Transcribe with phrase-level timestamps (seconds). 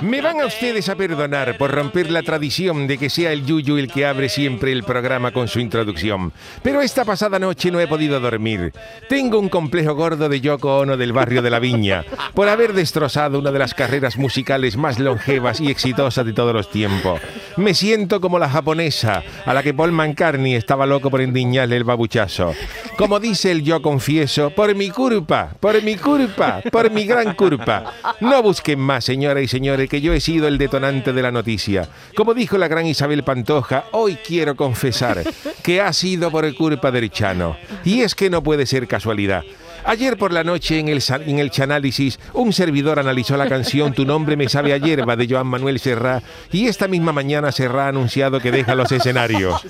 [0.00, 3.76] Me van a ustedes a perdonar por romper la tradición de que sea el Yuyu
[3.76, 6.32] el que abre siempre el programa con su introducción.
[6.64, 8.72] Pero esta pasada noche no he podido dormir.
[9.08, 13.38] Tengo un complejo gordo de Yoko Ono del barrio de la Viña por haber destrozado
[13.38, 17.20] una de las carreras musicales más longevas y exitosas de todos los tiempos.
[17.56, 21.84] Me siento como la japonesa a la que Paul McCartney estaba loco por endiñarle el
[21.84, 22.52] babuchazo.
[22.98, 27.92] Como dice el yo confieso, por mi culpa, por mi culpa, por mi gran culpa.
[28.20, 31.88] No busquen más, señoras y señores, que yo he sido el detonante de la noticia.
[32.16, 35.22] Como dijo la gran Isabel Pantoja, hoy quiero confesar
[35.62, 37.56] que ha sido por culpa del Chano.
[37.84, 39.44] Y es que no puede ser casualidad.
[39.84, 44.04] Ayer por la noche en el, en el Chanálisis, un servidor analizó la canción Tu
[44.04, 48.40] nombre me sabe a de Joan Manuel Serrá y esta misma mañana Serrá ha anunciado
[48.40, 49.64] que deja los escenarios.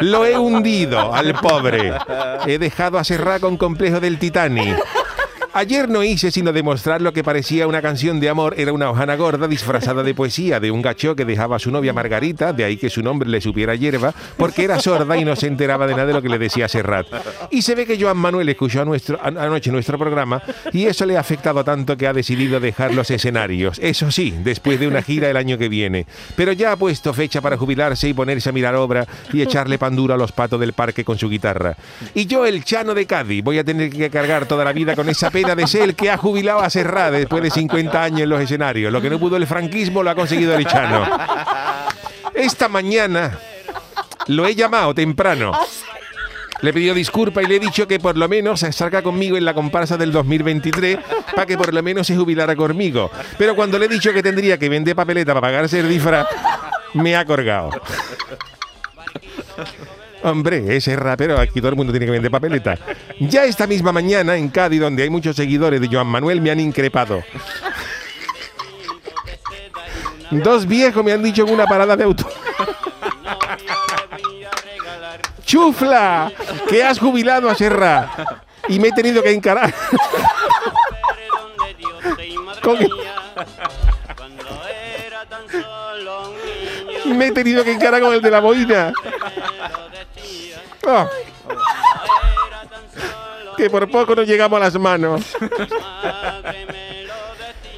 [0.00, 1.92] Lo he hundido al pobre.
[2.46, 4.78] He dejado a Serrá con complejo del Titanic.
[5.56, 9.16] Ayer no hice sino demostrar lo que parecía una canción de amor, era una hojana
[9.16, 12.76] gorda disfrazada de poesía de un gacho que dejaba a su novia Margarita, de ahí
[12.76, 16.08] que su nombre le supiera hierba, porque era sorda y no se enteraba de nada
[16.08, 17.06] de lo que le decía Serrat.
[17.50, 20.42] Y se ve que Joan Manuel escuchó a nuestro, anoche nuestro programa
[20.74, 23.78] y eso le ha afectado tanto que ha decidido dejar los escenarios.
[23.78, 26.04] Eso sí, después de una gira el año que viene.
[26.36, 29.96] Pero ya ha puesto fecha para jubilarse y ponerse a mirar obra y echarle pan
[29.96, 31.78] duro a los patos del parque con su guitarra.
[32.12, 35.08] Y yo, el Chano de Cádiz, voy a tener que cargar toda la vida con
[35.08, 38.28] esa pena de ser el que ha jubilado a Serrat después de 50 años en
[38.28, 38.92] los escenarios.
[38.92, 41.06] Lo que no pudo el franquismo lo ha conseguido el Chano.
[42.34, 43.38] Esta mañana
[44.26, 45.52] lo he llamado temprano.
[46.62, 49.36] Le he pedido disculpas y le he dicho que por lo menos se salga conmigo
[49.36, 50.98] en la comparsa del 2023
[51.34, 53.10] para que por lo menos se jubilara conmigo.
[53.36, 56.26] Pero cuando le he dicho que tendría que vender papeleta para pagarse el disfraz,
[56.94, 57.70] me ha colgado.
[60.22, 62.78] Hombre, ese rapero, aquí todo el mundo tiene que vender papeleta.
[63.20, 66.58] Ya esta misma mañana en Cádiz, donde hay muchos seguidores de Joan Manuel, me han
[66.60, 67.22] increpado.
[70.30, 72.28] Dos viejos me han dicho en una parada de auto.
[75.44, 76.32] ¡Chufla!
[76.68, 78.10] Que has jubilado a Serra.
[78.68, 79.72] Y me he tenido que encarar.
[82.62, 82.78] Con-
[87.16, 88.92] Me he tenido que encarar con el de la boina.
[93.56, 95.36] Que por poco no llegamos a las manos.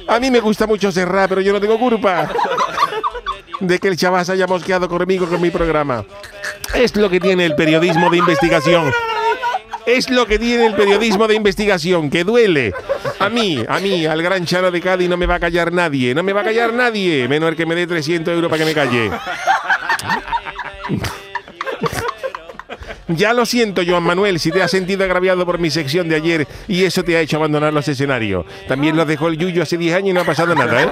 [0.07, 2.29] A mí me gusta mucho Serra, pero yo no tengo culpa
[3.59, 6.03] de que el chaval se haya mosqueado conmigo con mi programa.
[6.73, 8.91] Es lo que tiene el periodismo de investigación.
[9.85, 12.73] Es lo que tiene el periodismo de investigación, que duele.
[13.19, 16.13] A mí, a mí, al gran Chano de Cádiz no me va a callar nadie,
[16.13, 18.65] no me va a callar nadie, menos el que me dé 300 euros para que
[18.65, 19.11] me calle.
[23.09, 26.47] Ya lo siento, Joan Manuel, si te has sentido agraviado por mi sección de ayer
[26.67, 28.45] y eso te ha hecho abandonar los escenarios.
[28.67, 30.91] También los dejó el Yuyo hace 10 años y no ha pasado nada, ¿eh?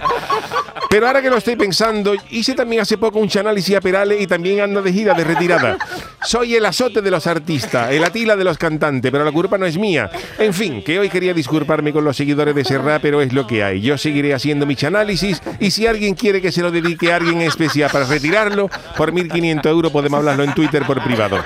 [0.90, 4.28] Pero ahora que lo estoy pensando, hice también hace poco un análisis a Perales y
[4.28, 5.78] también ando de gira de retirada.
[6.24, 9.66] Soy el azote de los artistas, el atila de los cantantes, pero la culpa no
[9.66, 10.10] es mía.
[10.40, 13.64] En fin, que hoy quería disculparme con los seguidores de Serra, pero es lo que
[13.64, 13.82] hay.
[13.82, 17.42] Yo seguiré haciendo mi análisis y si alguien quiere que se lo dedique a alguien
[17.42, 21.44] en especial para retirarlo, por 1.500 euros podemos hablarlo en Twitter por privado.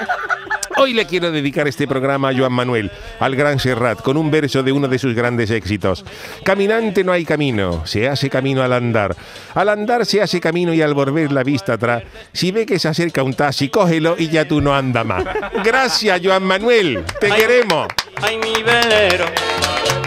[0.82, 4.64] Hoy le quiero dedicar este programa a Joan Manuel, al gran Serrat, con un verso
[4.64, 6.04] de uno de sus grandes éxitos.
[6.44, 9.16] Caminante no hay camino, se hace camino al andar.
[9.54, 12.02] Al andar se hace camino y al volver la vista atrás,
[12.34, 15.24] si ve que se acerca un taxi, cógelo y ya tú no andas más.
[15.64, 17.42] Gracias, Joan Manuel, te Ay.
[17.42, 17.88] queremos.
[18.20, 19.26] Ay, mi velero,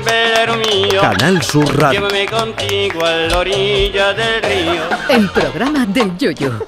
[0.05, 2.01] velero mío, Canal Sur Radio.
[2.01, 4.83] llévame contigo a la orilla del río.
[5.09, 6.67] El programa del Yoyo.